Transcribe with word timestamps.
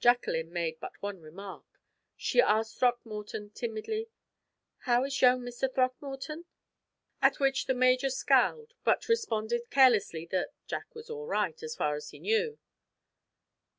Jacqueline 0.00 0.50
made 0.50 0.80
but 0.80 1.02
one 1.02 1.20
remark. 1.20 1.66
She 2.16 2.40
asked 2.40 2.78
Throckmorton, 2.78 3.50
timidly: 3.50 4.08
"How 4.88 5.04
is 5.04 5.20
young 5.20 5.42
Mr. 5.42 5.70
Throckmorton?" 5.70 6.46
At 7.20 7.38
which 7.38 7.66
the 7.66 7.74
major 7.74 8.08
scowled, 8.08 8.72
but 8.82 9.10
responded 9.10 9.68
carelessly 9.68 10.24
that 10.30 10.54
Jack 10.66 10.94
was 10.94 11.10
all 11.10 11.26
right, 11.26 11.62
as 11.62 11.76
far 11.76 11.96
as 11.96 12.08
he 12.08 12.18
knew. 12.18 12.58